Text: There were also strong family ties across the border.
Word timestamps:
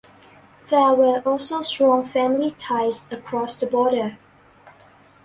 There 0.71 0.95
were 0.95 1.21
also 1.27 1.61
strong 1.61 2.07
family 2.07 2.55
ties 2.57 3.05
across 3.11 3.55
the 3.57 3.67
border. 3.67 4.17